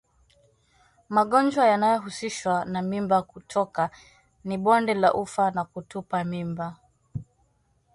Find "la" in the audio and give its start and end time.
4.93-5.13